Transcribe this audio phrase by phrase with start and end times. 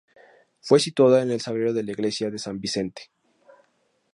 [0.61, 3.11] Fue situada en el sagrario de la iglesia de San Vicente.